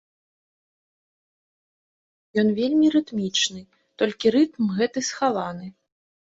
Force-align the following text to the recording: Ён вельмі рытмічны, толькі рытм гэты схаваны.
Ён 2.43 2.49
вельмі 2.61 2.91
рытмічны, 2.97 3.61
толькі 4.03 4.35
рытм 4.39 4.63
гэты 4.81 4.99
схаваны. 5.13 5.67